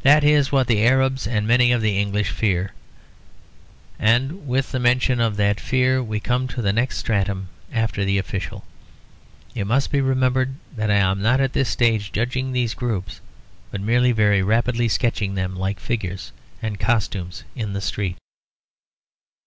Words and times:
That 0.00 0.24
is 0.24 0.50
what 0.50 0.68
the 0.68 0.82
Arabs 0.86 1.26
and 1.26 1.46
many 1.46 1.70
of 1.70 1.82
the 1.82 1.98
English 2.00 2.30
fear; 2.30 2.72
and 3.98 4.48
with 4.48 4.72
the 4.72 4.80
mention 4.80 5.20
of 5.20 5.36
that 5.36 5.60
fear 5.60 6.02
we 6.02 6.18
come 6.18 6.48
to 6.48 6.62
the 6.62 6.72
next 6.72 6.96
stratum 6.96 7.50
after 7.70 8.02
the 8.02 8.16
official. 8.16 8.64
It 9.54 9.66
must 9.66 9.92
be 9.92 10.00
remembered 10.00 10.54
that 10.74 10.90
I 10.90 10.94
am 10.96 11.20
not 11.20 11.42
at 11.42 11.52
this 11.52 11.68
stage 11.68 12.10
judging 12.10 12.52
these 12.52 12.72
groups, 12.72 13.20
but 13.70 13.82
merely 13.82 14.12
very 14.12 14.42
rapidly 14.42 14.88
sketching 14.88 15.34
them, 15.34 15.54
like 15.54 15.78
figures 15.78 16.32
and 16.62 16.80
costumes 16.80 17.44
in 17.54 17.74
the 17.74 17.82
street. 17.82 18.16